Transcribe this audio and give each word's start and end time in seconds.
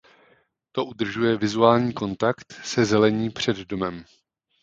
To 0.71 0.85
udržuje 0.85 1.37
vizuální 1.37 1.93
kontakt 1.93 2.51
se 2.63 2.85
zelení 2.85 3.29
před 3.29 3.57
domem. 3.57 4.05